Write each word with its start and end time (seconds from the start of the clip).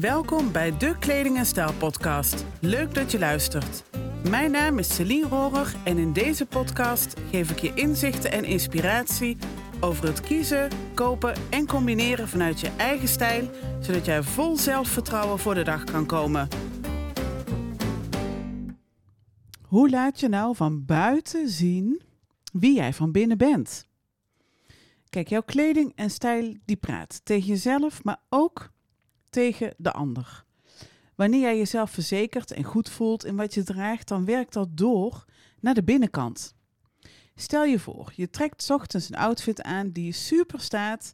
Welkom 0.00 0.52
bij 0.52 0.76
de 0.76 0.96
Kleding 0.98 1.36
en 1.36 1.46
Stijl 1.46 1.72
podcast. 1.72 2.44
Leuk 2.60 2.94
dat 2.94 3.12
je 3.12 3.18
luistert. 3.18 3.84
Mijn 4.30 4.50
naam 4.50 4.78
is 4.78 4.94
Celine 4.94 5.28
Rohrer 5.28 5.74
en 5.84 5.98
in 5.98 6.12
deze 6.12 6.46
podcast 6.46 7.20
geef 7.30 7.50
ik 7.50 7.58
je 7.58 7.74
inzichten 7.74 8.32
en 8.32 8.44
inspiratie 8.44 9.36
over 9.80 10.06
het 10.06 10.20
kiezen, 10.20 10.70
kopen 10.94 11.34
en 11.50 11.66
combineren 11.66 12.28
vanuit 12.28 12.60
je 12.60 12.70
eigen 12.76 13.08
stijl, 13.08 13.50
zodat 13.80 14.04
jij 14.04 14.22
vol 14.22 14.56
zelfvertrouwen 14.56 15.38
voor 15.38 15.54
de 15.54 15.64
dag 15.64 15.84
kan 15.84 16.06
komen. 16.06 16.48
Hoe 19.62 19.90
laat 19.90 20.20
je 20.20 20.28
nou 20.28 20.56
van 20.56 20.84
buiten 20.84 21.48
zien 21.48 22.02
wie 22.52 22.74
jij 22.74 22.92
van 22.92 23.12
binnen 23.12 23.38
bent? 23.38 23.86
Kijk, 25.08 25.28
jouw 25.28 25.42
kleding 25.42 25.92
en 25.94 26.10
stijl 26.10 26.56
die 26.64 26.76
praat 26.76 27.20
tegen 27.24 27.46
jezelf, 27.46 28.04
maar 28.04 28.20
ook 28.28 28.70
tegen 29.30 29.74
de 29.76 29.92
ander. 29.92 30.44
Wanneer 31.14 31.40
jij 31.40 31.56
jezelf 31.56 31.90
verzekerd 31.90 32.52
en 32.52 32.64
goed 32.64 32.88
voelt 32.88 33.24
in 33.24 33.36
wat 33.36 33.54
je 33.54 33.62
draagt, 33.62 34.08
dan 34.08 34.24
werkt 34.24 34.52
dat 34.52 34.76
door 34.76 35.24
naar 35.60 35.74
de 35.74 35.82
binnenkant. 35.82 36.54
Stel 37.34 37.64
je 37.64 37.78
voor, 37.78 38.12
je 38.14 38.30
trekt 38.30 38.70
ochtends 38.70 39.08
een 39.08 39.16
outfit 39.16 39.62
aan 39.62 39.90
die 39.90 40.04
je 40.04 40.12
super 40.12 40.60
staat 40.60 41.12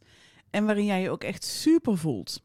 en 0.49 0.65
waarin 0.65 0.85
jij 0.85 1.01
je 1.01 1.09
ook 1.09 1.23
echt 1.23 1.43
super 1.43 1.97
voelt. 1.97 2.43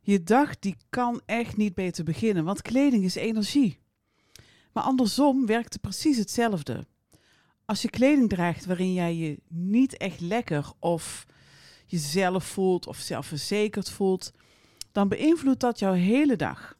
Je 0.00 0.22
dag 0.22 0.58
die 0.58 0.76
kan 0.88 1.20
echt 1.26 1.56
niet 1.56 1.74
beter 1.74 2.04
beginnen, 2.04 2.44
want 2.44 2.62
kleding 2.62 3.04
is 3.04 3.14
energie. 3.14 3.78
Maar 4.72 4.82
andersom 4.82 5.46
werkt 5.46 5.72
het 5.72 5.82
precies 5.82 6.16
hetzelfde. 6.16 6.86
Als 7.64 7.82
je 7.82 7.90
kleding 7.90 8.28
draagt 8.28 8.64
waarin 8.64 8.92
jij 8.92 9.14
je 9.14 9.40
niet 9.48 9.96
echt 9.96 10.20
lekker 10.20 10.72
of 10.78 11.26
jezelf 11.86 12.44
voelt 12.44 12.86
of 12.86 12.96
zelfverzekerd 12.96 13.90
voelt, 13.90 14.32
dan 14.98 15.08
beïnvloedt 15.08 15.60
dat 15.60 15.78
jouw 15.78 15.92
hele 15.92 16.36
dag. 16.36 16.76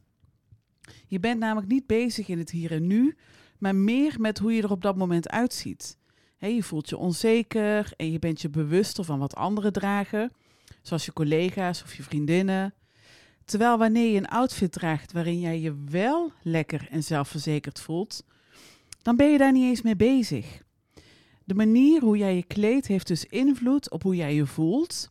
Je 1.06 1.20
bent 1.20 1.38
namelijk 1.38 1.72
niet 1.72 1.86
bezig 1.86 2.28
in 2.28 2.38
het 2.38 2.50
hier 2.50 2.72
en 2.72 2.86
nu, 2.86 3.16
maar 3.58 3.74
meer 3.74 4.14
met 4.20 4.38
hoe 4.38 4.52
je 4.52 4.62
er 4.62 4.70
op 4.70 4.82
dat 4.82 4.96
moment 4.96 5.28
uitziet. 5.28 5.98
je 6.38 6.62
voelt 6.62 6.88
je 6.88 6.96
onzeker 6.96 7.92
en 7.96 8.12
je 8.12 8.18
bent 8.18 8.40
je 8.40 8.48
bewuster 8.48 9.04
van 9.04 9.18
wat 9.18 9.34
anderen 9.34 9.72
dragen, 9.72 10.32
zoals 10.82 11.04
je 11.04 11.12
collega's 11.12 11.82
of 11.82 11.94
je 11.94 12.02
vriendinnen. 12.02 12.74
Terwijl 13.44 13.78
wanneer 13.78 14.10
je 14.10 14.18
een 14.18 14.28
outfit 14.28 14.72
draagt 14.72 15.12
waarin 15.12 15.40
jij 15.40 15.60
je 15.60 15.84
wel 15.84 16.32
lekker 16.42 16.86
en 16.90 17.02
zelfverzekerd 17.02 17.80
voelt, 17.80 18.24
dan 19.02 19.16
ben 19.16 19.30
je 19.30 19.38
daar 19.38 19.52
niet 19.52 19.68
eens 19.68 19.82
mee 19.82 19.96
bezig. 19.96 20.62
De 21.44 21.54
manier 21.54 22.00
hoe 22.00 22.16
jij 22.16 22.34
je 22.34 22.44
kleedt 22.44 22.86
heeft 22.86 23.06
dus 23.06 23.24
invloed 23.24 23.90
op 23.90 24.02
hoe 24.02 24.16
jij 24.16 24.34
je 24.34 24.46
voelt, 24.46 25.10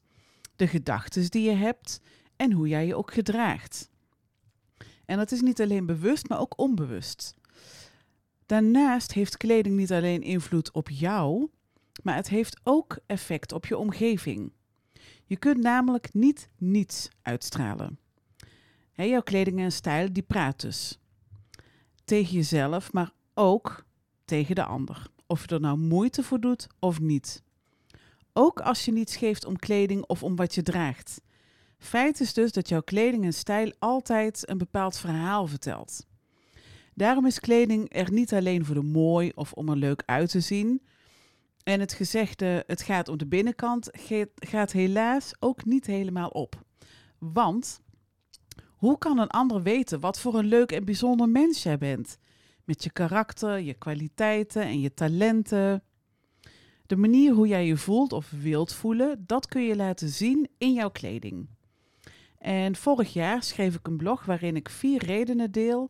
de 0.56 0.68
gedachten 0.68 1.32
die 1.32 1.50
je 1.50 1.56
hebt 1.56 2.00
en 2.38 2.52
hoe 2.52 2.68
jij 2.68 2.86
je 2.86 2.96
ook 2.96 3.14
gedraagt. 3.14 3.90
En 5.06 5.18
dat 5.18 5.32
is 5.32 5.42
niet 5.42 5.62
alleen 5.62 5.86
bewust, 5.86 6.30
maar 6.30 6.40
ook 6.40 6.60
onbewust. 6.60 7.36
Daarnaast 8.46 9.14
heeft 9.14 9.38
kleding 9.38 9.76
niet 9.76 9.92
alleen 9.92 10.22
invloed 10.22 10.72
op 10.72 10.90
jou, 10.90 11.50
maar 12.04 12.16
het 12.16 12.30
heeft 12.30 12.60
ook 12.64 13.00
effect 13.06 13.52
op 13.52 13.66
je 13.66 13.78
omgeving. 13.78 14.52
Je 15.26 15.38
kunt 15.38 15.62
namelijk 15.62 16.14
niet 16.14 16.50
niets 16.58 17.10
uitstralen. 17.22 18.00
jouw 18.94 19.22
kleding 19.22 19.60
en 19.60 19.72
stijl 19.72 20.14
die 20.14 20.24
praat 20.24 20.62
dus. 20.62 21.00
Tegen 22.06 22.34
jezelf, 22.34 22.94
maar 22.94 23.12
ook 23.34 23.86
tegen 24.26 24.56
de 24.56 24.64
ander. 24.64 25.08
Of 25.28 25.42
je 25.42 25.56
er 25.56 25.62
nou 25.62 25.78
moeite 25.78 26.24
voor 26.24 26.40
doet 26.40 26.68
of 26.80 27.00
niet. 27.00 27.44
Ook 28.34 28.60
als 28.62 28.86
je 28.86 28.92
niets 28.92 29.16
geeft 29.16 29.46
om 29.46 29.58
kleding 29.58 30.04
of 30.06 30.24
om 30.24 30.36
wat 30.36 30.56
je 30.56 30.64
draagt. 30.64 31.22
Feit 31.78 32.20
is 32.20 32.34
dus 32.34 32.52
dat 32.52 32.70
jouw 32.70 32.82
kleding 32.82 33.24
en 33.24 33.34
stijl 33.34 33.74
altijd 33.80 34.50
een 34.50 34.58
bepaald 34.58 34.98
verhaal 34.98 35.48
vertelt. 35.48 36.06
Daarom 36.94 37.26
is 37.26 37.40
kleding 37.40 37.96
er 37.96 38.12
niet 38.12 38.34
alleen 38.34 38.66
voor 38.66 38.76
de 38.76 38.82
mooi 38.82 39.32
of 39.36 39.54
om 39.54 39.70
er 39.70 39.78
leuk 39.78 40.04
uit 40.06 40.30
te 40.30 40.40
zien. 40.40 40.82
En 41.64 41.80
het 41.80 41.94
gezegde, 41.94 42.64
het 42.68 42.82
gaat 42.82 43.08
om 43.08 43.18
de 43.18 43.28
binnenkant, 43.28 43.90
gaat 44.36 44.72
helaas 44.72 45.34
ook 45.40 45.66
niet 45.66 45.86
helemaal 45.86 46.30
op. 46.30 46.64
Want 47.18 47.82
hoe 48.68 48.98
kan 48.98 49.20
een 49.20 49.28
ander 49.28 49.64
weten 49.64 50.00
wat 50.00 50.20
voor 50.20 50.36
een 50.36 50.46
leuk 50.46 50.72
en 50.72 50.86
bijzonder 50.86 51.30
mens 51.30 51.64
jij 51.64 51.78
bent? 51.78 52.18
Met 52.64 52.84
je 52.84 52.92
karakter, 52.92 53.60
je 53.60 53.74
kwaliteiten 53.74 54.62
en 54.62 54.80
je 54.80 54.94
talenten. 54.94 55.84
De 56.86 56.96
manier 56.96 57.34
hoe 57.34 57.48
jij 57.48 57.66
je 57.66 57.78
voelt 57.78 58.14
of 58.14 58.32
wilt 58.32 58.74
voelen, 58.74 59.24
dat 59.26 59.48
kun 59.48 59.62
je 59.62 59.76
laten 59.76 60.10
zien 60.10 60.50
in 60.58 60.74
jouw 60.74 60.90
kleding. 60.90 61.48
En 62.38 62.76
vorig 62.76 63.14
jaar 63.14 63.44
schreef 63.44 63.76
ik 63.76 63.88
een 63.88 63.98
blog 63.98 64.26
waarin 64.26 64.56
ik 64.56 64.70
vier 64.70 65.06
redenen 65.06 65.52
deel 65.52 65.90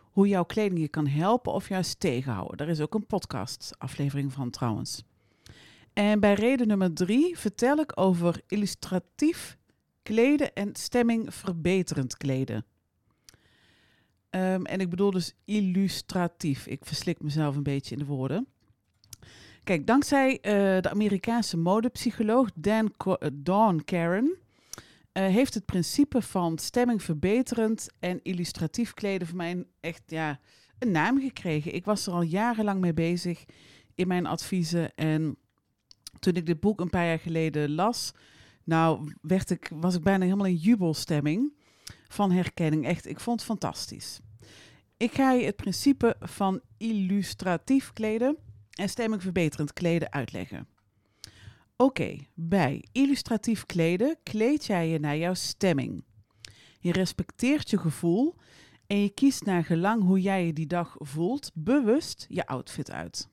hoe 0.00 0.28
jouw 0.28 0.44
kleding 0.44 0.80
je 0.80 0.88
kan 0.88 1.06
helpen 1.06 1.52
of 1.52 1.68
juist 1.68 2.00
tegenhouden. 2.00 2.56
Daar 2.56 2.68
is 2.68 2.80
ook 2.80 2.94
een 2.94 3.06
podcast 3.06 3.74
aflevering 3.78 4.32
van 4.32 4.50
trouwens. 4.50 5.04
En 5.92 6.20
bij 6.20 6.34
reden 6.34 6.66
nummer 6.66 6.94
drie 6.94 7.38
vertel 7.38 7.76
ik 7.76 8.00
over 8.00 8.40
illustratief 8.46 9.58
kleden 10.02 10.54
en 10.54 10.76
stemming 10.76 11.34
verbeterend 11.34 12.16
kleden. 12.16 12.64
Ehm, 14.30 14.64
en 14.64 14.80
ik 14.80 14.90
bedoel 14.90 15.10
dus 15.10 15.34
illustratief. 15.44 16.66
Ik 16.66 16.84
verslik 16.84 17.22
mezelf 17.22 17.56
een 17.56 17.62
beetje 17.62 17.94
in 17.94 17.98
de 17.98 18.04
woorden. 18.04 18.46
Kijk, 19.64 19.86
dankzij 19.86 20.30
uh, 20.30 20.40
de 20.82 20.90
Amerikaanse 20.90 21.56
modepsycholoog 21.56 22.50
Dan 22.54 22.94
Dawn 23.32 23.82
Karen 23.84 24.36
heeft 25.22 25.54
het 25.54 25.64
principe 25.64 26.22
van 26.22 26.58
stemming 26.58 27.02
verbeterend 27.02 27.88
en 27.98 28.20
illustratief 28.22 28.94
kleden 28.94 29.28
voor 29.28 29.36
mij 29.36 29.64
echt 29.80 30.02
ja, 30.06 30.40
een 30.78 30.90
naam 30.90 31.20
gekregen. 31.20 31.74
Ik 31.74 31.84
was 31.84 32.06
er 32.06 32.12
al 32.12 32.22
jarenlang 32.22 32.80
mee 32.80 32.94
bezig 32.94 33.44
in 33.94 34.08
mijn 34.08 34.26
adviezen. 34.26 34.94
En 34.94 35.36
toen 36.18 36.34
ik 36.34 36.46
dit 36.46 36.60
boek 36.60 36.80
een 36.80 36.90
paar 36.90 37.06
jaar 37.06 37.18
geleden 37.18 37.74
las, 37.74 38.12
nou 38.64 39.12
werd 39.20 39.50
ik, 39.50 39.70
was 39.74 39.94
ik 39.94 40.02
bijna 40.02 40.24
helemaal 40.24 40.46
in 40.46 40.54
jubelstemming 40.54 41.52
van 42.08 42.30
herkenning. 42.30 42.86
Echt, 42.86 43.06
ik 43.06 43.20
vond 43.20 43.40
het 43.40 43.48
fantastisch. 43.48 44.20
Ik 44.96 45.12
ga 45.12 45.32
je 45.32 45.44
het 45.44 45.56
principe 45.56 46.16
van 46.20 46.60
illustratief 46.76 47.92
kleden 47.92 48.36
en 48.70 48.88
stemming 48.88 49.22
verbeterend 49.22 49.72
kleden 49.72 50.12
uitleggen. 50.12 50.77
Oké, 51.80 52.16
bij 52.34 52.84
illustratief 52.92 53.66
kleden 53.66 54.16
kleed 54.22 54.64
jij 54.66 54.88
je 54.88 54.98
naar 54.98 55.16
jouw 55.16 55.34
stemming. 55.34 56.04
Je 56.78 56.92
respecteert 56.92 57.70
je 57.70 57.78
gevoel 57.78 58.34
en 58.86 59.02
je 59.02 59.08
kiest 59.08 59.44
naar 59.44 59.64
gelang 59.64 60.02
hoe 60.02 60.20
jij 60.20 60.46
je 60.46 60.52
die 60.52 60.66
dag 60.66 60.96
voelt 60.98 61.50
bewust 61.54 62.26
je 62.28 62.46
outfit 62.46 62.90
uit. 62.90 63.28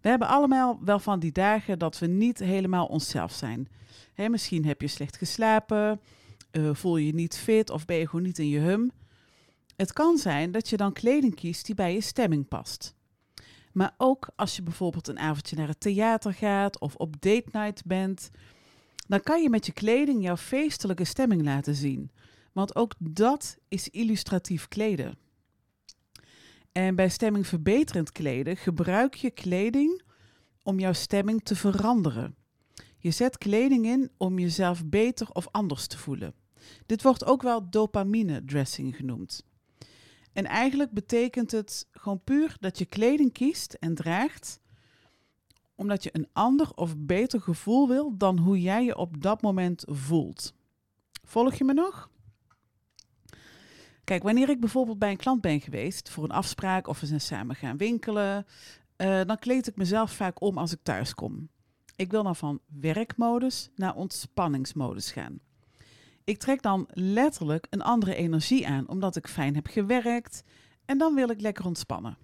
We 0.00 0.08
hebben 0.08 0.28
allemaal 0.28 0.78
wel 0.84 0.98
van 0.98 1.18
die 1.18 1.32
dagen 1.32 1.78
dat 1.78 1.98
we 1.98 2.06
niet 2.06 2.38
helemaal 2.38 2.86
onszelf 2.86 3.32
zijn. 3.32 3.68
misschien 4.16 4.64
heb 4.64 4.80
je 4.80 4.88
slecht 4.88 5.16
geslapen, 5.16 6.00
uh, 6.52 6.74
voel 6.74 6.96
je 6.96 7.14
niet 7.14 7.36
fit 7.36 7.70
of 7.70 7.84
ben 7.84 7.96
je 7.96 8.08
gewoon 8.08 8.24
niet 8.24 8.38
in 8.38 8.48
je 8.48 8.60
hum. 8.60 8.90
Het 9.76 9.92
kan 9.92 10.18
zijn 10.18 10.52
dat 10.52 10.68
je 10.68 10.76
dan 10.76 10.92
kleding 10.92 11.34
kiest 11.34 11.66
die 11.66 11.74
bij 11.74 11.94
je 11.94 12.00
stemming 12.00 12.48
past. 12.48 12.94
Maar 13.72 13.94
ook 13.96 14.28
als 14.36 14.56
je 14.56 14.62
bijvoorbeeld 14.62 15.08
een 15.08 15.18
avondje 15.18 15.56
naar 15.56 15.68
het 15.68 15.80
theater 15.80 16.34
gaat 16.34 16.78
of 16.78 16.94
op 16.94 17.20
date 17.20 17.48
night 17.52 17.84
bent, 17.84 18.30
dan 19.06 19.20
kan 19.20 19.42
je 19.42 19.50
met 19.50 19.66
je 19.66 19.72
kleding 19.72 20.22
jouw 20.22 20.36
feestelijke 20.36 21.04
stemming 21.04 21.42
laten 21.42 21.74
zien. 21.74 22.10
Want 22.52 22.76
ook 22.76 22.94
dat 22.98 23.56
is 23.68 23.88
illustratief 23.88 24.68
kleden. 24.68 25.18
En 26.72 26.94
bij 26.94 27.08
stemming 27.08 27.46
verbeterend 27.46 28.12
kleden 28.12 28.56
gebruik 28.56 29.14
je 29.14 29.30
kleding 29.30 30.02
om 30.62 30.78
jouw 30.78 30.92
stemming 30.92 31.42
te 31.42 31.56
veranderen. 31.56 32.36
Je 32.98 33.10
zet 33.10 33.38
kleding 33.38 33.86
in 33.86 34.10
om 34.16 34.38
jezelf 34.38 34.86
beter 34.86 35.28
of 35.32 35.48
anders 35.50 35.86
te 35.86 35.98
voelen. 35.98 36.34
Dit 36.86 37.02
wordt 37.02 37.24
ook 37.24 37.42
wel 37.42 37.70
dopamine 37.70 38.44
dressing 38.44 38.96
genoemd. 38.96 39.44
En 40.32 40.46
eigenlijk 40.46 40.90
betekent 40.90 41.50
het 41.50 41.88
gewoon 41.90 42.20
puur 42.24 42.56
dat 42.60 42.78
je 42.78 42.84
kleding 42.84 43.32
kiest 43.32 43.72
en 43.72 43.94
draagt 43.94 44.60
omdat 45.74 46.02
je 46.02 46.10
een 46.12 46.28
ander 46.32 46.74
of 46.74 46.94
beter 46.96 47.40
gevoel 47.40 47.88
wil 47.88 48.16
dan 48.16 48.38
hoe 48.38 48.60
jij 48.60 48.84
je 48.84 48.96
op 48.96 49.22
dat 49.22 49.42
moment 49.42 49.84
voelt. 49.86 50.54
Volg 51.24 51.54
je 51.54 51.64
me 51.64 51.72
nog? 51.72 52.10
Kijk, 54.04 54.22
wanneer 54.22 54.48
ik 54.48 54.60
bijvoorbeeld 54.60 54.98
bij 54.98 55.10
een 55.10 55.16
klant 55.16 55.40
ben 55.40 55.60
geweest 55.60 56.10
voor 56.10 56.24
een 56.24 56.30
afspraak 56.30 56.86
of 56.86 57.00
we 57.00 57.06
zijn 57.06 57.20
samen 57.20 57.56
gaan 57.56 57.76
winkelen, 57.76 58.46
uh, 58.96 59.20
dan 59.24 59.38
kleed 59.38 59.66
ik 59.66 59.76
mezelf 59.76 60.12
vaak 60.12 60.40
om 60.40 60.58
als 60.58 60.72
ik 60.72 60.78
thuis 60.82 61.14
kom. 61.14 61.48
Ik 61.96 62.10
wil 62.10 62.22
dan 62.22 62.36
van 62.36 62.60
werkmodus 62.66 63.70
naar 63.74 63.94
ontspanningsmodus 63.94 65.12
gaan. 65.12 65.40
Ik 66.24 66.38
trek 66.38 66.62
dan 66.62 66.88
letterlijk 66.92 67.66
een 67.70 67.82
andere 67.82 68.14
energie 68.14 68.66
aan, 68.66 68.88
omdat 68.88 69.16
ik 69.16 69.28
fijn 69.28 69.54
heb 69.54 69.66
gewerkt 69.66 70.42
en 70.84 70.98
dan 70.98 71.14
wil 71.14 71.30
ik 71.30 71.40
lekker 71.40 71.64
ontspannen. 71.64 72.18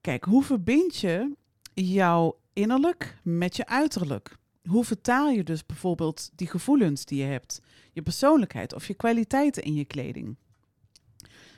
Kijk, 0.00 0.24
hoe 0.24 0.42
verbind 0.42 0.96
je 0.96 1.36
jouw 1.74 2.40
innerlijk 2.52 3.18
met 3.22 3.56
je 3.56 3.66
uiterlijk? 3.66 4.38
hoe 4.68 4.84
vertaal 4.84 5.28
je 5.28 5.42
dus 5.42 5.66
bijvoorbeeld 5.66 6.30
die 6.34 6.46
gevoelens 6.46 7.04
die 7.04 7.18
je 7.18 7.30
hebt, 7.30 7.60
je 7.92 8.02
persoonlijkheid 8.02 8.74
of 8.74 8.86
je 8.86 8.94
kwaliteiten 8.94 9.62
in 9.62 9.74
je 9.74 9.84
kleding? 9.84 10.36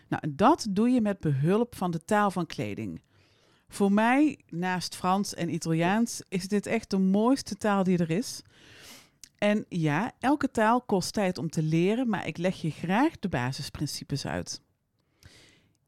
Nou, 0.09 0.35
dat 0.35 0.67
doe 0.71 0.89
je 0.89 1.01
met 1.01 1.21
behulp 1.21 1.77
van 1.77 1.91
de 1.91 2.05
taal 2.05 2.31
van 2.31 2.47
kleding. 2.47 3.03
Voor 3.69 3.93
mij, 3.93 4.39
naast 4.49 4.95
Frans 4.95 5.35
en 5.35 5.55
Italiaans, 5.55 6.23
is 6.29 6.49
dit 6.49 6.67
echt 6.67 6.91
de 6.91 6.99
mooiste 6.99 7.57
taal 7.57 7.83
die 7.83 7.99
er 7.99 8.11
is. 8.11 8.43
En 9.43 9.65
ja, 9.69 10.13
elke 10.19 10.51
taal 10.51 10.83
kost 10.83 11.13
tijd 11.13 11.39
om 11.39 11.51
te 11.51 11.63
leren, 11.63 12.09
maar 12.09 12.27
ik 12.27 12.37
leg 12.37 12.61
je 12.61 12.71
graag 12.71 13.19
de 13.19 13.29
basisprincipes 13.29 14.27
uit. 14.27 14.63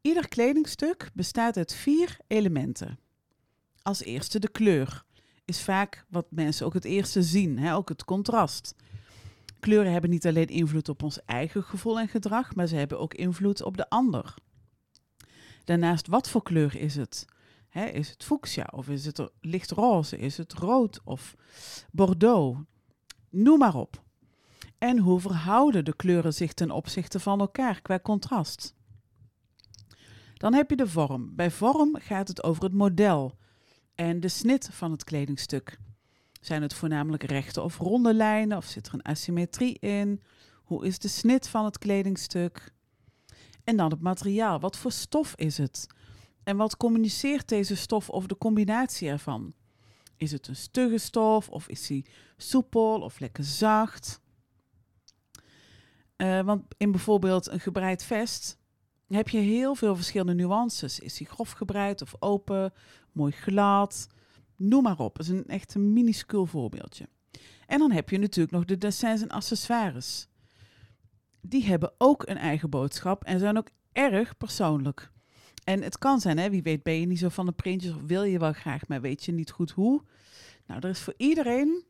Ieder 0.01 0.27
kledingstuk 0.27 1.09
bestaat 1.13 1.57
uit 1.57 1.73
vier 1.73 2.17
elementen. 2.27 2.99
Als 3.81 4.03
eerste 4.03 4.39
de 4.39 4.49
kleur. 4.49 5.03
Is 5.45 5.61
vaak 5.63 6.05
wat 6.09 6.25
mensen 6.29 6.65
ook 6.65 6.73
het 6.73 6.85
eerste 6.85 7.23
zien, 7.23 7.59
hè? 7.59 7.75
ook 7.75 7.89
het 7.89 8.05
contrast. 8.05 8.75
Kleuren 9.59 9.91
hebben 9.91 10.09
niet 10.09 10.27
alleen 10.27 10.47
invloed 10.47 10.89
op 10.89 11.03
ons 11.03 11.25
eigen 11.25 11.63
gevoel 11.63 11.99
en 11.99 12.07
gedrag, 12.07 12.55
maar 12.55 12.67
ze 12.67 12.75
hebben 12.75 12.99
ook 12.99 13.13
invloed 13.13 13.63
op 13.63 13.77
de 13.77 13.89
ander. 13.89 14.33
Daarnaast, 15.63 16.07
wat 16.07 16.29
voor 16.29 16.43
kleur 16.43 16.75
is 16.75 16.95
het? 16.95 17.25
is 17.71 18.09
het 18.09 18.23
fuchsia 18.23 18.67
of 18.71 18.89
is 18.89 19.05
het 19.05 19.29
lichtroze? 19.41 20.17
Is 20.17 20.37
het 20.37 20.53
rood 20.53 21.01
of 21.03 21.35
bordeaux? 21.91 22.59
Noem 23.35 23.59
maar 23.59 23.75
op. 23.75 24.03
En 24.77 24.97
hoe 24.97 25.19
verhouden 25.19 25.85
de 25.85 25.95
kleuren 25.95 26.33
zich 26.33 26.53
ten 26.53 26.71
opzichte 26.71 27.19
van 27.19 27.39
elkaar 27.39 27.81
qua 27.81 27.99
contrast? 27.99 28.73
Dan 30.33 30.53
heb 30.53 30.69
je 30.69 30.75
de 30.75 30.87
vorm. 30.87 31.35
Bij 31.35 31.51
vorm 31.51 31.95
gaat 31.99 32.27
het 32.27 32.43
over 32.43 32.63
het 32.63 32.73
model 32.73 33.37
en 33.95 34.19
de 34.19 34.27
snit 34.27 34.69
van 34.71 34.91
het 34.91 35.03
kledingstuk. 35.03 35.79
Zijn 36.41 36.61
het 36.61 36.73
voornamelijk 36.73 37.23
rechte 37.23 37.61
of 37.61 37.77
ronde 37.77 38.13
lijnen 38.13 38.57
of 38.57 38.65
zit 38.65 38.87
er 38.87 38.93
een 38.93 39.03
asymmetrie 39.03 39.79
in? 39.79 40.21
Hoe 40.63 40.85
is 40.85 40.99
de 40.99 41.07
snit 41.07 41.47
van 41.47 41.65
het 41.65 41.77
kledingstuk? 41.77 42.73
En 43.63 43.77
dan 43.77 43.91
het 43.91 44.01
materiaal. 44.01 44.59
Wat 44.59 44.77
voor 44.77 44.91
stof 44.91 45.35
is 45.35 45.57
het? 45.57 45.87
En 46.43 46.57
wat 46.57 46.77
communiceert 46.77 47.49
deze 47.49 47.75
stof 47.75 48.09
over 48.09 48.27
de 48.27 48.37
combinatie 48.37 49.09
ervan? 49.09 49.53
Is 50.17 50.31
het 50.31 50.47
een 50.47 50.55
stugge 50.55 50.97
stof 50.97 51.49
of 51.49 51.67
is 51.67 51.89
hij 51.89 52.05
soepel 52.37 53.01
of 53.01 53.19
lekker 53.19 53.43
zacht? 53.43 54.21
Uh, 56.17 56.41
want 56.41 56.63
in 56.77 56.91
bijvoorbeeld 56.91 57.49
een 57.49 57.59
gebreid 57.59 58.03
vest 58.03 58.57
heb 59.07 59.29
je 59.29 59.37
heel 59.37 59.75
veel 59.75 59.95
verschillende 59.95 60.33
nuances. 60.33 60.99
Is 60.99 61.17
hij 61.17 61.27
grof 61.27 61.51
gebreid 61.51 62.01
of 62.01 62.15
open, 62.19 62.73
mooi 63.11 63.31
glad? 63.31 64.07
Noem 64.55 64.83
maar 64.83 64.99
op. 64.99 65.15
Dat 65.15 65.25
is 65.25 65.31
een 65.31 65.47
echt 65.47 65.75
een 65.75 65.93
minuscuul 65.93 66.45
voorbeeldje. 66.45 67.09
En 67.67 67.79
dan 67.79 67.91
heb 67.91 68.09
je 68.09 68.17
natuurlijk 68.17 68.55
nog 68.55 68.65
de 68.65 68.77
dessins 68.77 69.21
en 69.21 69.29
accessoires. 69.29 70.27
Die 71.41 71.65
hebben 71.65 71.93
ook 71.97 72.27
een 72.27 72.37
eigen 72.37 72.69
boodschap 72.69 73.23
en 73.23 73.39
zijn 73.39 73.57
ook 73.57 73.69
erg 73.91 74.37
persoonlijk. 74.37 75.11
En 75.65 75.81
het 75.81 75.97
kan 75.97 76.19
zijn, 76.19 76.37
hè, 76.37 76.49
wie 76.49 76.61
weet 76.61 76.83
ben 76.83 76.99
je 76.99 77.05
niet 77.05 77.19
zo 77.19 77.29
van 77.29 77.45
de 77.45 77.51
printjes 77.51 77.93
of 77.93 78.01
wil 78.05 78.23
je 78.23 78.39
wel 78.39 78.53
graag, 78.53 78.87
maar 78.87 79.01
weet 79.01 79.23
je 79.23 79.31
niet 79.31 79.51
goed 79.51 79.71
hoe. 79.71 80.01
Nou, 80.65 80.79
er 80.81 80.89
is 80.89 80.99
voor 80.99 81.13
iedereen, 81.17 81.83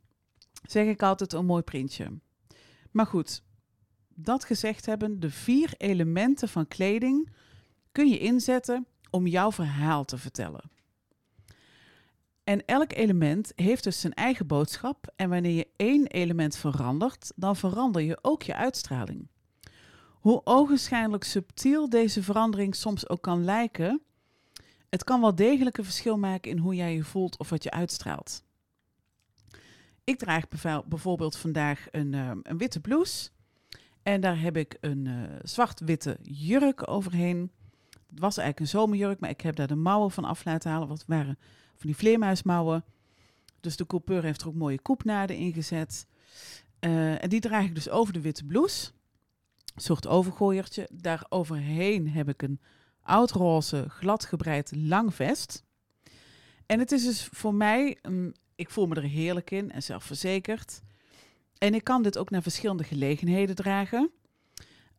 zeg 0.67 0.87
ik 0.87 1.03
altijd, 1.03 1.33
een 1.33 1.45
mooi 1.45 1.61
printje. 1.61 2.19
Maar 2.91 3.05
goed, 3.05 3.43
dat 4.07 4.45
gezegd 4.45 4.85
hebben, 4.85 5.19
de 5.19 5.29
vier 5.29 5.73
elementen 5.77 6.49
van 6.49 6.67
kleding 6.67 7.29
kun 7.91 8.09
je 8.09 8.19
inzetten 8.19 8.87
om 9.09 9.27
jouw 9.27 9.51
verhaal 9.51 10.05
te 10.05 10.17
vertellen. 10.17 10.71
En 12.43 12.65
elk 12.65 12.93
element 12.93 13.51
heeft 13.55 13.83
dus 13.83 13.99
zijn 13.99 14.13
eigen 14.13 14.47
boodschap. 14.47 15.13
En 15.15 15.29
wanneer 15.29 15.55
je 15.55 15.67
één 15.75 16.07
element 16.07 16.57
verandert, 16.57 17.31
dan 17.35 17.55
verander 17.55 18.01
je 18.01 18.17
ook 18.21 18.43
je 18.43 18.55
uitstraling. 18.55 19.27
Hoe 20.25 20.41
ogenschijnlijk 20.43 21.23
subtiel 21.23 21.89
deze 21.89 22.23
verandering 22.23 22.75
soms 22.75 23.09
ook 23.09 23.21
kan 23.21 23.43
lijken, 23.43 24.01
het 24.89 25.03
kan 25.03 25.21
wel 25.21 25.35
degelijk 25.35 25.77
een 25.77 25.83
verschil 25.83 26.17
maken 26.17 26.51
in 26.51 26.57
hoe 26.57 26.75
jij 26.75 26.93
je 26.93 27.03
voelt 27.03 27.37
of 27.37 27.49
wat 27.49 27.63
je 27.63 27.71
uitstraalt. 27.71 28.43
Ik 30.03 30.17
draag 30.17 30.47
bijvoorbeeld 30.85 31.37
vandaag 31.37 31.87
een, 31.91 32.13
ehm, 32.13 32.39
een 32.41 32.57
witte 32.57 32.79
blouse 32.79 33.29
en 34.03 34.21
daar 34.21 34.39
heb 34.39 34.57
ik 34.57 34.77
een 34.81 35.05
uh, 35.05 35.23
zwart-witte 35.43 36.17
jurk 36.21 36.89
overheen. 36.89 37.51
Het 37.89 38.19
was 38.19 38.37
eigenlijk 38.37 38.59
een 38.59 38.79
zomerjurk, 38.79 39.19
maar 39.19 39.29
ik 39.29 39.41
heb 39.41 39.55
daar 39.55 39.67
de 39.67 39.75
mouwen 39.75 40.11
van 40.11 40.25
af 40.25 40.45
laten 40.45 40.71
halen. 40.71 40.87
Wat 40.87 41.03
waren 41.07 41.37
van 41.75 41.87
die 41.87 41.95
vleermuismouwen. 41.95 42.83
Dus 43.59 43.75
de 43.75 43.87
coupeur 43.87 44.23
heeft 44.23 44.41
er 44.41 44.47
ook 44.47 44.55
mooie 44.55 44.81
koepnaden 44.81 45.37
in 45.37 45.53
gezet. 45.53 46.07
Uh, 46.79 47.23
en 47.23 47.29
die 47.29 47.39
draag 47.39 47.65
ik 47.65 47.75
dus 47.75 47.89
over 47.89 48.13
de 48.13 48.21
witte 48.21 48.45
blouse. 48.45 48.91
Soort 49.75 50.07
overgooiertje. 50.07 50.89
Daar 50.93 51.25
overheen 51.29 52.09
heb 52.09 52.29
ik 52.29 52.41
een 52.41 52.59
oud-roze, 53.01 53.85
glad 53.89 54.25
gebreid 54.25 54.71
lang 54.75 55.15
vest. 55.15 55.63
En 56.65 56.79
het 56.79 56.91
is 56.91 57.03
dus 57.03 57.29
voor 57.31 57.53
mij, 57.53 57.97
ik 58.55 58.69
voel 58.69 58.85
me 58.87 58.95
er 58.95 59.01
heerlijk 59.01 59.51
in 59.51 59.71
en 59.71 59.83
zelfverzekerd. 59.83 60.81
En 61.57 61.73
ik 61.73 61.83
kan 61.83 62.03
dit 62.03 62.17
ook 62.17 62.29
naar 62.29 62.41
verschillende 62.41 62.83
gelegenheden 62.83 63.55
dragen. 63.55 64.11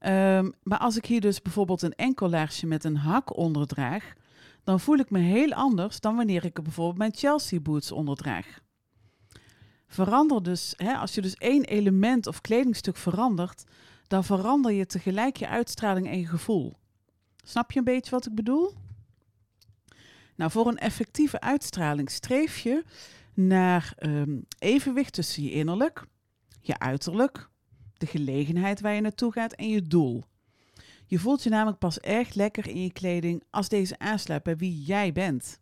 Um, 0.01 0.53
maar 0.63 0.79
als 0.79 0.97
ik 0.97 1.07
hier 1.07 1.21
dus 1.21 1.43
bijvoorbeeld 1.43 1.83
een 1.83 1.95
enkellaarsje 1.95 2.67
met 2.67 2.85
een 2.85 2.97
hak 2.97 3.37
onder 3.37 3.67
draag, 3.67 4.13
dan 4.65 4.81
voel 4.81 4.97
ik 4.97 5.11
me 5.11 5.19
heel 5.19 5.53
anders 5.53 6.01
dan 6.01 6.17
wanneer 6.17 6.45
ik 6.45 6.57
er 6.57 6.63
bijvoorbeeld 6.63 6.99
mijn 6.99 7.15
Chelsea 7.15 7.61
boots 7.61 7.93
onder 7.93 8.17
draag. 8.17 8.59
Verander 9.87 10.43
dus, 10.43 10.75
hè, 10.77 10.95
als 10.95 11.15
je 11.15 11.23
dus 11.23 11.35
één 11.35 11.65
element 11.65 12.27
of 12.27 12.41
kledingstuk 12.41 12.97
verandert, 12.97 13.65
dan 14.07 14.25
verander 14.25 14.73
je 14.73 14.87
tegelijk 14.87 15.37
je 15.37 15.49
uitstraling 15.49 16.07
en 16.07 16.19
je 16.19 16.27
gevoel. 16.27 16.77
Snap 17.45 17.73
je 17.73 17.79
een 17.79 17.85
beetje 17.85 18.11
wat 18.11 18.27
ik 18.27 18.35
bedoel? 18.35 18.75
Nou, 20.37 20.51
voor 20.51 20.67
een 20.67 20.79
effectieve 20.79 21.41
uitstraling 21.41 22.11
streef 22.11 22.59
je 22.59 22.85
naar 23.35 23.95
um, 23.99 24.47
evenwicht 24.59 25.13
tussen 25.13 25.43
je 25.43 25.51
innerlijk, 25.51 26.07
je 26.61 26.79
uiterlijk, 26.79 27.49
de 27.95 28.07
gelegenheid 28.07 28.81
waar 28.81 28.95
je 28.95 29.01
naartoe 29.01 29.33
gaat 29.33 29.53
en 29.53 29.69
je 29.69 29.83
doel. 29.83 30.25
Je 31.07 31.19
voelt 31.19 31.43
je 31.43 31.51
namelijk 31.51 31.79
pas 31.79 32.01
echt 32.01 32.35
lekker 32.35 32.69
in 32.69 32.83
je 32.83 32.93
kleding 32.93 33.43
als 33.51 33.69
deze 33.69 33.99
aansluit 33.99 34.43
bij 34.43 34.57
wie 34.57 34.83
jij 34.83 35.13
bent. 35.13 35.61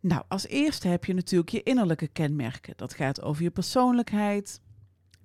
Nou, 0.00 0.22
als 0.28 0.46
eerste 0.46 0.88
heb 0.88 1.04
je 1.04 1.14
natuurlijk 1.14 1.50
je 1.50 1.62
innerlijke 1.62 2.08
kenmerken. 2.08 2.76
Dat 2.76 2.94
gaat 2.94 3.22
over 3.22 3.42
je 3.42 3.50
persoonlijkheid. 3.50 4.60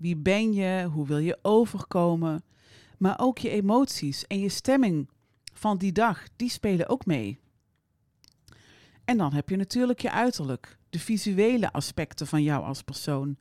Wie 0.01 0.17
ben 0.17 0.53
je? 0.53 0.89
Hoe 0.91 1.07
wil 1.07 1.17
je 1.17 1.39
overkomen? 1.41 2.43
Maar 2.97 3.19
ook 3.19 3.37
je 3.37 3.49
emoties 3.49 4.27
en 4.27 4.39
je 4.39 4.49
stemming 4.49 5.09
van 5.53 5.77
die 5.77 5.91
dag, 5.91 6.27
die 6.35 6.49
spelen 6.49 6.89
ook 6.89 7.05
mee. 7.05 7.39
En 9.05 9.17
dan 9.17 9.33
heb 9.33 9.49
je 9.49 9.55
natuurlijk 9.55 10.01
je 10.01 10.11
uiterlijk, 10.11 10.77
de 10.89 10.99
visuele 10.99 11.71
aspecten 11.71 12.27
van 12.27 12.43
jou 12.43 12.63
als 12.63 12.81
persoon 12.81 13.37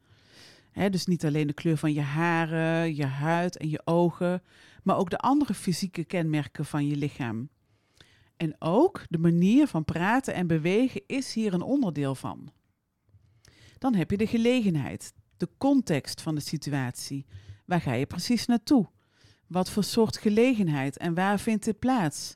dus 0.88 1.06
niet 1.06 1.24
alleen 1.24 1.46
de 1.46 1.52
kleur 1.52 1.76
van 1.76 1.92
je 1.92 2.00
haren, 2.00 2.94
je 2.94 3.06
huid 3.06 3.56
en 3.56 3.70
je 3.70 3.80
ogen, 3.84 4.42
maar 4.82 4.96
ook 4.96 5.10
de 5.10 5.18
andere 5.18 5.54
fysieke 5.54 6.04
kenmerken 6.04 6.64
van 6.64 6.86
je 6.86 6.96
lichaam. 6.96 7.48
En 8.36 8.56
ook 8.58 9.04
de 9.08 9.18
manier 9.18 9.66
van 9.66 9.84
praten 9.84 10.34
en 10.34 10.46
bewegen 10.46 11.02
is 11.06 11.34
hier 11.34 11.54
een 11.54 11.62
onderdeel 11.62 12.14
van. 12.14 12.52
Dan 13.78 13.94
heb 13.94 14.10
je 14.10 14.16
de 14.16 14.26
gelegenheid, 14.26 15.12
de 15.40 15.48
context 15.58 16.22
van 16.22 16.34
de 16.34 16.40
situatie. 16.40 17.26
Waar 17.64 17.80
ga 17.80 17.92
je 17.92 18.06
precies 18.06 18.46
naartoe? 18.46 18.88
Wat 19.46 19.70
voor 19.70 19.84
soort 19.84 20.16
gelegenheid 20.16 20.96
en 20.96 21.14
waar 21.14 21.40
vindt 21.40 21.64
dit 21.64 21.78
plaats? 21.78 22.34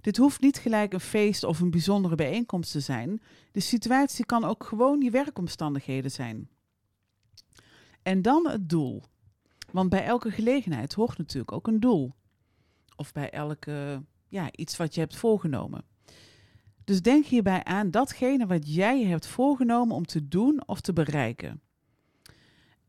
Dit 0.00 0.16
hoeft 0.16 0.40
niet 0.40 0.58
gelijk 0.58 0.92
een 0.92 1.00
feest 1.00 1.44
of 1.44 1.60
een 1.60 1.70
bijzondere 1.70 2.14
bijeenkomst 2.14 2.72
te 2.72 2.80
zijn. 2.80 3.22
De 3.52 3.60
situatie 3.60 4.26
kan 4.26 4.44
ook 4.44 4.64
gewoon 4.64 5.00
je 5.00 5.10
werkomstandigheden 5.10 6.10
zijn. 6.10 6.48
En 8.02 8.22
dan 8.22 8.48
het 8.48 8.68
doel. 8.68 9.02
Want 9.72 9.90
bij 9.90 10.04
elke 10.04 10.30
gelegenheid 10.30 10.92
hoort 10.92 11.18
natuurlijk 11.18 11.52
ook 11.52 11.66
een 11.66 11.80
doel. 11.80 12.14
Of 12.96 13.12
bij 13.12 13.30
elke, 13.30 14.02
ja, 14.28 14.48
iets 14.52 14.76
wat 14.76 14.94
je 14.94 15.00
hebt 15.00 15.16
voorgenomen. 15.16 15.84
Dus 16.84 17.02
denk 17.02 17.24
hierbij 17.24 17.64
aan 17.64 17.90
datgene 17.90 18.46
wat 18.46 18.74
jij 18.74 19.04
hebt 19.04 19.26
voorgenomen 19.26 19.96
om 19.96 20.06
te 20.06 20.28
doen 20.28 20.62
of 20.66 20.80
te 20.80 20.92
bereiken. 20.92 21.60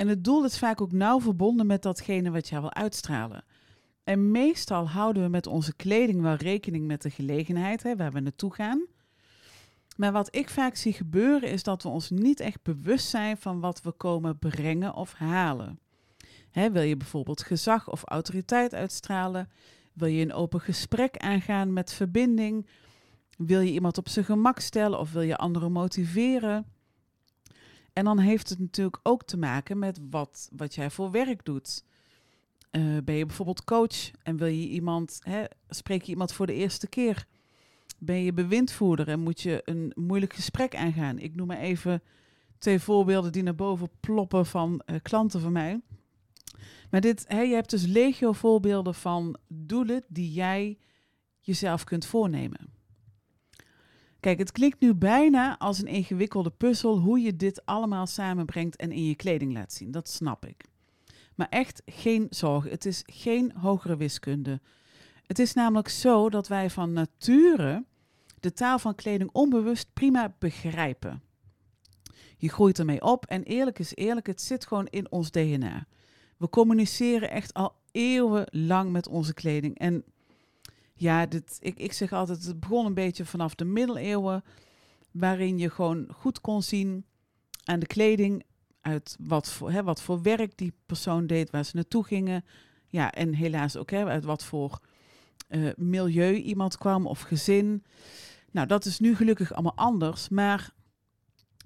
En 0.01 0.08
het 0.08 0.24
doel 0.24 0.46
is 0.46 0.58
vaak 0.58 0.81
ook 0.81 0.91
nauw 0.91 1.20
verbonden 1.22 1.65
met 1.65 1.81
datgene 1.81 2.31
wat 2.31 2.50
jij 2.50 2.62
wil 2.62 2.74
uitstralen. 2.74 3.43
En 4.03 4.31
meestal 4.31 4.89
houden 4.89 5.24
we 5.24 5.29
met 5.29 5.48
onze 5.48 5.75
kleding 5.75 6.22
wel 6.22 6.34
rekening 6.34 6.88
met 6.88 7.01
de 7.01 7.10
gelegenheid 7.10 7.84
hè, 7.84 7.96
waar 7.96 8.12
we 8.12 8.20
naartoe 8.20 8.53
gaan. 8.53 8.86
Maar 9.98 10.12
wat 10.12 10.36
ik 10.36 10.50
vaak 10.50 10.75
zie 10.75 10.93
gebeuren 10.93 11.50
is 11.50 11.63
dat 11.63 11.84
we 11.84 11.89
ons 11.89 12.10
niet 12.10 12.39
echt 12.39 12.63
bewust 12.63 13.08
zijn 13.08 13.38
van 13.38 13.60
wat 13.60 13.81
we 13.81 13.91
komen 13.91 14.39
brengen 14.39 14.93
of 14.96 15.13
halen. 15.13 15.79
wil 16.51 16.81
je 16.81 16.98
bijvoorbeeld 16.98 17.43
gezag 17.43 17.89
of 17.89 18.01
autoriteit 18.05 18.74
uitstralen? 18.74 19.50
Wil 19.93 20.08
je 20.08 20.22
een 20.22 20.34
open 20.34 20.62
gesprek 20.62 21.17
aangaan 21.17 21.74
met 21.74 21.93
verbinding? 21.93 22.67
Wil 23.38 23.60
je 23.60 23.72
iemand 23.72 23.98
op 23.98 24.10
zijn 24.10 24.25
gemak 24.25 24.60
stellen 24.60 25.00
of 25.00 25.12
wil 25.12 25.22
je 25.22 25.38
anderen 25.38 25.72
motiveren? 25.72 26.65
En 27.93 28.03
dan 28.03 28.19
heeft 28.19 28.50
het 28.50 28.60
natuurlijk 28.60 29.00
ook 29.03 29.24
te 29.24 29.38
maken 29.38 29.79
met 29.79 30.00
wat, 30.10 30.50
wat 30.55 30.75
jij 30.75 30.89
voor 30.89 31.12
werk 31.12 31.45
doet. 31.45 31.83
Eh, 32.69 32.98
ben 33.03 33.15
je 33.15 33.25
bijvoorbeeld 33.25 33.63
coach 33.63 34.12
en 34.24 34.38
wil 34.38 34.48
je 34.48 34.67
iemand, 34.67 35.19
hè, 35.24 35.43
spreek 35.69 36.01
je 36.01 36.12
iemand 36.12 36.33
voor 36.33 36.45
de 36.45 36.53
eerste 36.53 36.88
keer? 36.88 37.25
Ben 37.98 38.24
je 38.24 38.33
bewindvoerder 38.33 39.07
en 39.07 39.19
moet 39.19 39.41
je 39.41 39.62
een 39.65 39.91
moeilijk 39.95 40.33
gesprek 40.33 40.75
aangaan? 40.75 41.19
Ik 41.19 41.36
noem 41.36 41.48
maar 41.48 41.60
even 41.60 42.01
twee 42.57 42.79
voorbeelden 42.79 43.31
die 43.31 43.43
naar 43.43 43.55
boven 43.55 43.89
ploppen 44.00 44.45
van 44.45 44.81
uh, 44.86 44.95
klanten 45.01 45.41
van 45.41 45.51
mij. 45.51 45.81
Maar 46.89 47.01
dit, 47.01 47.25
hè, 47.27 47.41
je 47.41 47.53
hebt 47.53 47.69
dus 47.69 47.86
legio 47.86 48.31
voorbeelden 48.31 48.95
van 48.95 49.38
doelen 49.48 50.03
die 50.07 50.31
jij 50.31 50.77
jezelf 51.39 51.83
kunt 51.83 52.05
voornemen. 52.05 52.74
Kijk, 54.21 54.39
het 54.39 54.51
klinkt 54.51 54.79
nu 54.79 54.93
bijna 54.93 55.57
als 55.57 55.81
een 55.81 55.87
ingewikkelde 55.87 56.49
puzzel 56.49 56.97
hoe 56.97 57.19
je 57.19 57.35
dit 57.35 57.65
allemaal 57.65 58.07
samenbrengt 58.07 58.75
en 58.75 58.91
in 58.91 59.05
je 59.05 59.15
kleding 59.15 59.53
laat 59.53 59.73
zien. 59.73 59.91
Dat 59.91 60.09
snap 60.09 60.45
ik. 60.45 60.65
Maar 61.35 61.49
echt 61.49 61.81
geen 61.85 62.27
zorgen. 62.29 62.71
Het 62.71 62.85
is 62.85 63.03
geen 63.05 63.51
hogere 63.55 63.97
wiskunde. 63.97 64.61
Het 65.27 65.39
is 65.39 65.53
namelijk 65.53 65.87
zo 65.87 66.29
dat 66.29 66.47
wij 66.47 66.69
van 66.69 66.93
nature 66.93 67.85
de 68.39 68.53
taal 68.53 68.79
van 68.79 68.95
kleding 68.95 69.29
onbewust 69.33 69.93
prima 69.93 70.35
begrijpen. 70.39 71.21
Je 72.37 72.49
groeit 72.49 72.79
ermee 72.79 73.01
op 73.01 73.25
en 73.25 73.43
eerlijk 73.43 73.79
is 73.79 73.95
eerlijk, 73.95 74.27
het 74.27 74.41
zit 74.41 74.67
gewoon 74.67 74.87
in 74.87 75.11
ons 75.11 75.31
DNA. 75.31 75.85
We 76.37 76.49
communiceren 76.49 77.31
echt 77.31 77.53
al 77.53 77.75
eeuwenlang 77.91 78.91
met 78.91 79.07
onze 79.07 79.33
kleding. 79.33 79.77
En 79.77 80.03
ja, 81.01 81.25
dit, 81.25 81.58
ik, 81.60 81.79
ik 81.79 81.93
zeg 81.93 82.13
altijd, 82.13 82.46
het 82.46 82.60
begon 82.60 82.86
een 82.86 82.93
beetje 82.93 83.25
vanaf 83.25 83.55
de 83.55 83.65
middeleeuwen, 83.65 84.43
waarin 85.12 85.58
je 85.58 85.70
gewoon 85.70 86.08
goed 86.13 86.41
kon 86.41 86.63
zien 86.63 87.05
aan 87.63 87.79
de 87.79 87.86
kleding 87.86 88.43
uit 88.81 89.17
wat 89.20 89.51
voor, 89.51 89.72
hè, 89.72 89.84
wat 89.84 90.01
voor 90.01 90.22
werk 90.22 90.58
die 90.58 90.74
persoon 90.86 91.27
deed, 91.27 91.50
waar 91.50 91.65
ze 91.65 91.75
naartoe 91.75 92.03
gingen. 92.03 92.46
Ja, 92.88 93.12
en 93.12 93.34
helaas 93.34 93.77
ook 93.77 93.91
hè, 93.91 94.05
uit 94.05 94.24
wat 94.24 94.43
voor 94.43 94.79
uh, 95.50 95.72
milieu 95.75 96.34
iemand 96.36 96.77
kwam 96.77 97.08
of 97.08 97.22
gezin. 97.22 97.84
Nou, 98.51 98.67
dat 98.67 98.86
is 98.86 99.00
nu 99.00 99.15
gelukkig 99.15 99.53
allemaal 99.53 99.75
anders, 99.75 100.29
maar 100.29 100.74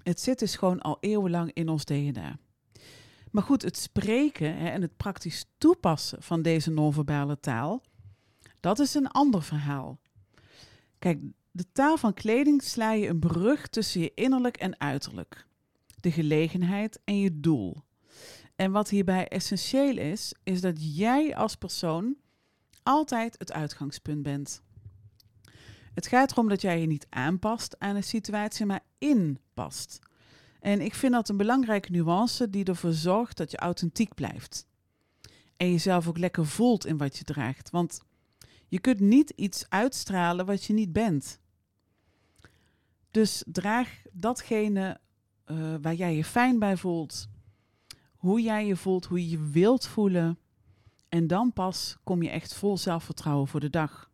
het 0.02 0.20
zit 0.20 0.38
dus 0.38 0.56
gewoon 0.56 0.80
al 0.80 0.96
eeuwenlang 1.00 1.50
in 1.52 1.68
ons 1.68 1.84
DNA. 1.84 2.38
Maar 3.30 3.42
goed, 3.42 3.62
het 3.62 3.76
spreken 3.76 4.56
hè, 4.56 4.68
en 4.68 4.82
het 4.82 4.96
praktisch 4.96 5.44
toepassen 5.58 6.22
van 6.22 6.42
deze 6.42 6.70
non-verbale 6.70 7.40
taal, 7.40 7.82
dat 8.66 8.78
is 8.78 8.94
een 8.94 9.10
ander 9.10 9.42
verhaal. 9.42 9.98
Kijk, 10.98 11.20
de 11.50 11.72
taal 11.72 11.96
van 11.96 12.14
kleding 12.14 12.62
sla 12.62 12.92
je 12.92 13.08
een 13.08 13.18
brug 13.18 13.68
tussen 13.68 14.00
je 14.00 14.12
innerlijk 14.14 14.56
en 14.56 14.80
uiterlijk, 14.80 15.46
de 16.00 16.10
gelegenheid 16.10 17.00
en 17.04 17.18
je 17.18 17.40
doel. 17.40 17.76
En 18.56 18.72
wat 18.72 18.88
hierbij 18.88 19.28
essentieel 19.28 19.96
is, 19.96 20.34
is 20.42 20.60
dat 20.60 20.96
jij 20.96 21.36
als 21.36 21.54
persoon 21.54 22.16
altijd 22.82 23.34
het 23.38 23.52
uitgangspunt 23.52 24.22
bent. 24.22 24.62
Het 25.94 26.06
gaat 26.06 26.32
erom 26.32 26.48
dat 26.48 26.60
jij 26.60 26.80
je 26.80 26.86
niet 26.86 27.06
aanpast 27.10 27.78
aan 27.78 27.96
een 27.96 28.02
situatie, 28.02 28.66
maar 28.66 28.84
inpast. 28.98 29.98
En 30.60 30.80
ik 30.80 30.94
vind 30.94 31.12
dat 31.12 31.28
een 31.28 31.36
belangrijke 31.36 31.90
nuance 31.90 32.50
die 32.50 32.64
ervoor 32.64 32.92
zorgt 32.92 33.36
dat 33.36 33.50
je 33.50 33.56
authentiek 33.56 34.14
blijft. 34.14 34.66
En 35.56 35.70
jezelf 35.70 36.08
ook 36.08 36.18
lekker 36.18 36.46
voelt 36.46 36.86
in 36.86 36.96
wat 36.96 37.16
je 37.16 37.24
draagt. 37.24 37.70
Want 37.70 38.00
je 38.68 38.80
kunt 38.80 39.00
niet 39.00 39.30
iets 39.30 39.64
uitstralen 39.68 40.46
wat 40.46 40.64
je 40.64 40.72
niet 40.72 40.92
bent. 40.92 41.40
Dus 43.10 43.42
draag 43.46 44.02
datgene 44.12 45.00
uh, 45.46 45.74
waar 45.80 45.94
jij 45.94 46.16
je 46.16 46.24
fijn 46.24 46.58
bij 46.58 46.76
voelt, 46.76 47.28
hoe 48.16 48.40
jij 48.40 48.66
je 48.66 48.76
voelt, 48.76 49.04
hoe 49.04 49.20
je 49.20 49.28
je 49.28 49.50
wilt 49.50 49.86
voelen. 49.86 50.38
En 51.08 51.26
dan 51.26 51.52
pas 51.52 51.96
kom 52.04 52.22
je 52.22 52.30
echt 52.30 52.54
vol 52.54 52.78
zelfvertrouwen 52.78 53.48
voor 53.48 53.60
de 53.60 53.70
dag. 53.70 54.10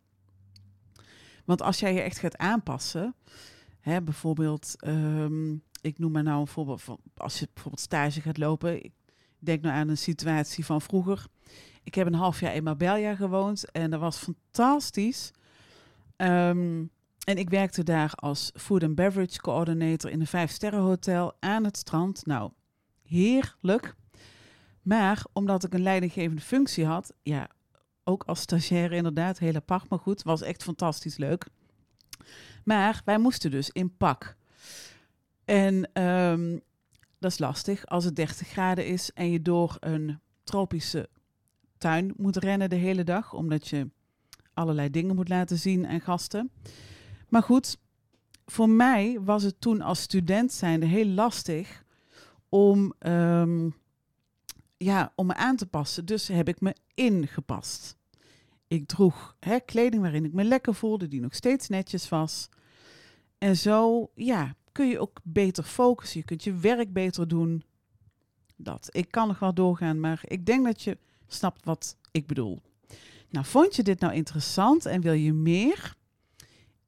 Want 1.45 1.63
als 1.63 1.79
jij 1.79 1.95
je 1.95 2.01
echt 2.01 2.19
gaat 2.19 2.37
aanpassen, 2.37 3.15
hè, 3.81 4.03
bijvoorbeeld, 4.03 4.75
um, 4.87 5.63
ik 5.81 5.99
noem 5.99 6.13
maar 6.13 6.23
nou 6.23 6.41
een 6.41 6.47
voorbeeld 6.47 6.83
van 6.83 6.99
als 7.17 7.39
je 7.39 7.49
bijvoorbeeld 7.53 7.85
stage 7.85 8.21
gaat 8.21 8.39
lopen. 8.39 8.85
Ik 8.85 8.93
denk 9.39 9.63
nou 9.63 9.75
aan 9.75 9.89
een 9.89 9.99
situatie 9.99 10.65
van 10.65 10.81
vroeger. 10.81 11.27
Ik 11.85 11.95
heb 11.95 12.07
een 12.07 12.15
half 12.15 12.41
jaar 12.41 12.55
in 12.55 12.63
Marbella 12.63 13.15
gewoond 13.15 13.71
en 13.71 13.91
dat 13.91 14.01
was 14.01 14.17
fantastisch. 14.17 15.31
Um, 16.17 16.91
en 17.25 17.37
ik 17.39 17.51
werkte 17.51 17.83
daar 17.83 18.13
als 18.15 18.51
food 18.55 18.83
and 18.83 18.95
beverage 18.95 19.41
coördinator 19.41 20.11
in 20.11 20.21
een 20.21 20.27
vijfsterrenhotel 20.27 21.37
aan 21.41 21.65
het 21.65 21.77
strand. 21.77 22.27
Nou, 22.27 22.51
heerlijk. 23.03 23.95
Maar 24.83 25.25
omdat 25.33 25.65
ik 25.65 25.75
een 25.75 25.83
leidinggevende 25.83 26.43
functie 26.43 26.87
had, 26.87 27.13
ja, 27.23 27.49
ook 28.05 28.23
als 28.25 28.41
stagiaire 28.41 28.97
inderdaad, 28.97 29.39
heel 29.39 29.55
apart, 29.55 29.89
maar 29.89 29.99
goed, 29.99 30.23
was 30.23 30.43
echt 30.43 30.63
fantastisch 30.63 31.17
leuk. 31.17 31.47
Maar 32.65 33.03
wij 33.05 33.19
moesten 33.19 33.51
dus 33.51 33.71
in 33.71 33.97
pak. 33.97 34.37
En 35.45 36.03
um, 36.03 36.61
dat 37.19 37.31
is 37.31 37.39
lastig 37.39 37.87
als 37.87 38.05
het 38.05 38.17
30 38.17 38.49
graden 38.49 38.87
is 38.87 39.11
en 39.13 39.31
je 39.31 39.43
door 39.43 39.77
een 39.81 40.21
tropische 40.45 41.09
tuin 41.83 42.13
moet 42.17 42.37
rennen 42.37 42.71
de 42.71 42.77
hele 42.77 43.05
dag, 43.05 43.33
omdat 43.33 43.69
je 43.69 43.91
allerlei 44.55 44.91
dingen 44.91 45.15
moet 45.15 45.29
laten 45.29 45.59
zien 45.59 45.87
aan 45.87 46.01
gasten. 46.01 46.51
Maar 47.29 47.43
goed, 47.43 47.79
voor 48.47 48.69
mij 48.69 49.21
was 49.21 49.43
het 49.43 49.61
toen 49.61 49.81
als 49.81 50.01
student 50.01 50.53
zijnde 50.53 50.87
heel 50.87 51.07
lastig 51.07 51.85
om, 52.49 52.93
um, 52.99 53.75
ja, 54.77 55.13
om 55.15 55.27
me 55.27 55.35
aan 55.35 55.57
te 55.57 55.67
passen. 55.67 56.05
Dus 56.05 56.29
heb 56.29 56.49
ik 56.49 56.61
me 56.61 56.75
ingepast. 56.95 57.97
Ik 58.67 58.87
droeg 58.87 59.37
hè, 59.41 59.61
kleding 59.61 60.03
waarin 60.03 60.25
ik 60.25 60.33
me 60.33 60.45
lekker 60.45 60.75
voelde, 60.75 61.09
die 61.09 61.21
nog 61.21 61.35
steeds 61.35 61.69
netjes 61.69 62.09
was. 62.09 62.49
En 63.39 63.57
zo, 63.57 64.11
ja, 64.15 64.55
kun 64.73 64.89
je 64.89 64.99
ook 64.99 65.21
beter 65.23 65.65
focussen. 65.65 66.21
Je 66.21 66.27
kunt 66.27 66.45
je 66.45 66.55
werk 66.55 66.93
beter 66.93 67.29
doen. 67.29 67.65
Dat. 68.57 68.89
Ik 68.91 69.11
kan 69.11 69.29
nog 69.29 69.39
wel 69.39 69.55
doorgaan, 69.55 70.01
maar 70.01 70.23
ik 70.25 70.47
denk 70.47 70.65
dat 70.65 70.83
je 70.83 70.99
snapt 71.35 71.65
wat 71.65 71.97
ik 72.11 72.27
bedoel. 72.27 72.63
Nou, 73.29 73.47
vond 73.47 73.77
je 73.77 73.83
dit 73.83 74.01
nou 74.01 74.15
interessant 74.15 74.87
en 74.87 75.01
wil 75.01 75.13
je 75.13 75.33
meer? 75.33 75.95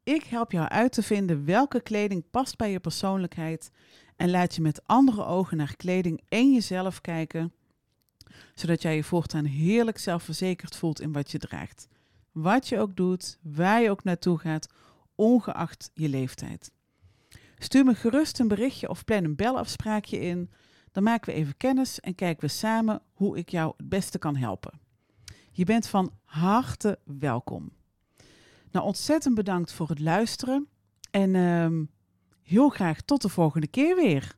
Ik 0.03 0.25
help 0.25 0.53
jou 0.53 0.69
uit 0.69 0.93
te 0.93 1.03
vinden 1.03 1.45
welke 1.45 1.81
kleding 1.81 2.25
past 2.31 2.57
bij 2.57 2.71
je 2.71 2.81
persoonlijkheid 2.81 3.71
en 4.17 4.31
laat 4.31 4.55
je 4.55 4.63
met 4.63 4.87
andere 4.87 5.25
ogen 5.25 5.57
naar 5.57 5.77
kleding 5.77 6.21
en 6.29 6.53
jezelf 6.53 7.01
kijken, 7.01 7.53
zodat 8.55 8.83
jij 8.83 8.97
je 8.97 9.05
voortaan 9.05 9.45
heerlijk 9.45 9.99
zelfverzekerd 9.99 10.77
voelt 10.77 11.01
in 11.01 11.13
wat 11.13 11.31
je 11.31 11.39
draagt. 11.39 11.89
Wat 12.33 12.69
je 12.69 12.79
ook 12.79 12.97
doet, 12.97 13.39
waar 13.43 13.83
je 13.83 13.91
ook 13.91 14.05
naartoe 14.05 14.39
gaat, 14.39 14.69
ongeacht 15.15 15.91
je 15.95 16.09
leeftijd. 16.09 16.73
Stuur 17.59 17.85
me 17.85 17.95
gerust 17.95 18.39
een 18.39 18.49
berichtje 18.49 18.89
of 18.89 19.05
plan 19.05 19.25
een 19.25 19.37
belafspraakje 19.37 20.21
in. 20.21 20.51
Dan 20.95 21.03
maken 21.03 21.33
we 21.33 21.39
even 21.39 21.57
kennis 21.57 22.01
en 22.01 22.15
kijken 22.15 22.45
we 22.45 22.55
samen 22.55 23.03
hoe 23.13 23.39
ik 23.39 23.49
jou 23.49 23.75
het 23.77 23.89
beste 23.89 24.19
kan 24.19 24.37
helpen. 24.37 24.81
Je 25.51 25.65
bent 25.65 25.87
van 25.87 26.13
harte 26.25 26.99
welkom. 27.05 27.73
Nou, 28.71 28.87
ontzettend 28.87 29.35
bedankt 29.35 29.73
voor 29.73 29.89
het 29.89 30.01
luisteren. 30.01 30.69
En 31.11 31.35
uh, 31.35 31.83
heel 32.43 32.69
graag 32.69 33.01
tot 33.01 33.23
de 33.23 33.29
volgende 33.29 33.67
keer 33.67 33.97
weer. 33.97 34.37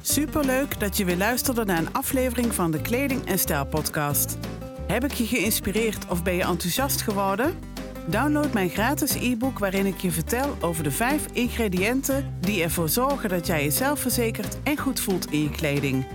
Superleuk 0.00 0.80
dat 0.80 0.96
je 0.96 1.04
weer 1.04 1.16
luisterde 1.16 1.64
naar 1.64 1.78
een 1.78 1.92
aflevering 1.92 2.54
van 2.54 2.70
de 2.70 2.80
Kleding 2.80 3.26
en 3.26 3.38
Stijl 3.38 3.66
podcast. 3.66 4.38
Heb 4.86 5.04
ik 5.04 5.12
je 5.12 5.26
geïnspireerd 5.26 6.08
of 6.08 6.22
ben 6.22 6.34
je 6.34 6.44
enthousiast 6.44 7.00
geworden? 7.00 7.71
Download 8.06 8.52
mijn 8.52 8.68
gratis 8.68 9.14
e-book 9.14 9.58
waarin 9.58 9.86
ik 9.86 9.98
je 9.98 10.10
vertel 10.10 10.56
over 10.60 10.82
de 10.84 10.90
vijf 10.90 11.26
ingrediënten 11.32 12.34
die 12.40 12.62
ervoor 12.62 12.88
zorgen 12.88 13.28
dat 13.28 13.46
jij 13.46 13.62
jezelf 13.62 14.00
verzekert 14.00 14.58
en 14.62 14.78
goed 14.78 15.00
voelt 15.00 15.30
in 15.30 15.42
je 15.42 15.50
kleding. 15.50 16.06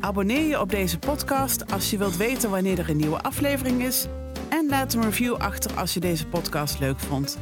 Abonneer 0.00 0.48
je 0.48 0.60
op 0.60 0.70
deze 0.70 0.98
podcast 0.98 1.72
als 1.72 1.90
je 1.90 1.98
wilt 1.98 2.16
weten 2.16 2.50
wanneer 2.50 2.78
er 2.78 2.90
een 2.90 2.96
nieuwe 2.96 3.22
aflevering 3.22 3.82
is. 3.82 4.06
En 4.48 4.66
laat 4.68 4.94
een 4.94 5.02
review 5.02 5.34
achter 5.34 5.72
als 5.76 5.94
je 5.94 6.00
deze 6.00 6.26
podcast 6.26 6.78
leuk 6.78 6.98
vond. 6.98 7.38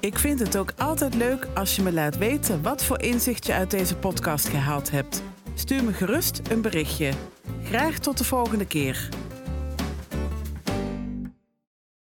Ik 0.00 0.18
vind 0.18 0.38
het 0.38 0.56
ook 0.56 0.72
altijd 0.76 1.14
leuk 1.14 1.48
als 1.54 1.76
je 1.76 1.82
me 1.82 1.92
laat 1.92 2.18
weten 2.18 2.62
wat 2.62 2.84
voor 2.84 3.02
inzicht 3.02 3.46
je 3.46 3.52
uit 3.52 3.70
deze 3.70 3.96
podcast 3.96 4.48
gehaald 4.48 4.90
hebt. 4.90 5.22
Stuur 5.54 5.84
me 5.84 5.92
gerust 5.92 6.40
een 6.50 6.60
berichtje. 6.60 7.12
Graag 7.64 7.98
tot 7.98 8.18
de 8.18 8.24
volgende 8.24 8.66
keer. 8.66 9.08